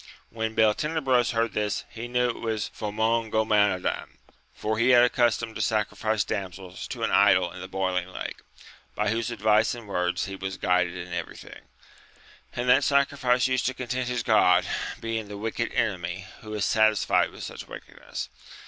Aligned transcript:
When 0.31 0.55
Beltenebros 0.55 1.29
heard 1.33 1.53
this, 1.53 1.83
he 1.91 2.07
knew 2.07 2.27
it 2.31 2.39
was 2.39 2.69
Famongomadan, 2.73 4.17
for 4.51 4.79
he 4.79 4.89
had 4.89 5.03
a 5.03 5.11
custom 5.11 5.53
to 5.53 5.61
sacrifice 5.61 6.23
damsels 6.23 6.87
to 6.87 7.03
an 7.03 7.11
idol 7.11 7.51
in 7.51 7.61
the 7.61 7.67
Boiling 7.67 8.07
Lake, 8.07 8.37
by 8.95 9.11
whose 9.11 9.29
advice 9.29 9.75
and 9.75 9.87
words 9.87 10.25
he 10.25 10.35
was 10.35 10.57
guided 10.57 10.95
in 10.97 11.13
everything, 11.13 11.67
and 12.55 12.67
that 12.67 12.83
sacrifice 12.83 13.45
used 13.45 13.67
to 13.67 13.75
content 13.75 14.07
his 14.07 14.23
god, 14.23 14.65
being 14.99 15.27
the 15.27 15.37
Wicked 15.37 15.71
Enemy, 15.71 16.25
who 16.39 16.51
is 16.55 16.65
satisfied 16.65 17.29
with 17.29 17.43
such 17.43 17.67
wickedness. 17.67 18.29